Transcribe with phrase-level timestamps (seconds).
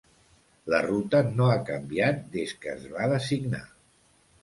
[0.73, 3.65] La ruta no ha canviat des que es va designar.